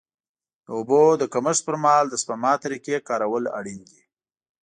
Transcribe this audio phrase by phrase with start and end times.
[0.65, 4.01] د اوبو د کمښت پر مهال د سپما طریقې کارول اړین دي.